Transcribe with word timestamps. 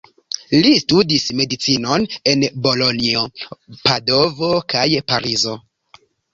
Li 0.61 0.69
studis 0.83 1.25
Medicinon 1.41 2.07
en 2.33 2.47
Bolonjo, 2.67 3.23
Padovo 3.85 4.53
kaj 4.77 4.89
Parizo. 5.13 5.59